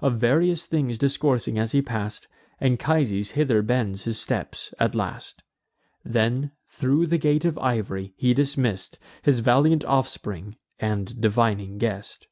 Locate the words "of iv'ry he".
7.44-8.32